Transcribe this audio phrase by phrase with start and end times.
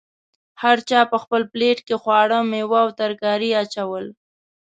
[0.61, 4.05] هر چا په خپل پلیټ کې خواړه، میوه او ترکاري اچول.